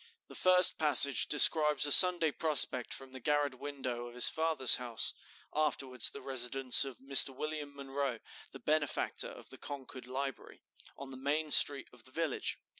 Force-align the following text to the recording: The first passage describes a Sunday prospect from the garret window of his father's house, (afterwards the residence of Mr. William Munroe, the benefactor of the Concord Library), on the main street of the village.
The 0.29 0.33
first 0.35 0.79
passage 0.79 1.27
describes 1.27 1.85
a 1.85 1.91
Sunday 1.91 2.31
prospect 2.31 2.91
from 2.91 3.11
the 3.11 3.19
garret 3.19 3.59
window 3.59 4.07
of 4.07 4.15
his 4.15 4.29
father's 4.29 4.77
house, 4.77 5.13
(afterwards 5.53 6.09
the 6.09 6.23
residence 6.23 6.83
of 6.83 6.97
Mr. 6.97 7.29
William 7.35 7.75
Munroe, 7.75 8.17
the 8.51 8.57
benefactor 8.57 9.29
of 9.29 9.49
the 9.51 9.59
Concord 9.59 10.07
Library), 10.07 10.63
on 10.97 11.11
the 11.11 11.17
main 11.17 11.51
street 11.51 11.87
of 11.93 12.03
the 12.05 12.09
village. 12.11 12.57